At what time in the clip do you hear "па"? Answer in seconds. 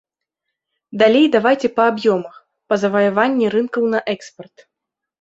1.77-1.83, 2.73-2.83